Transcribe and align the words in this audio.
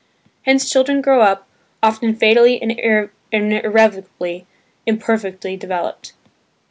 Hence 0.47 0.67
children 0.67 1.03
grow 1.03 1.21
up, 1.21 1.47
often 1.83 2.15
fatally 2.15 2.59
and 2.59 2.73
irrevocably, 3.51 4.47
imperfectly 4.87 5.55
developed. 5.55 6.13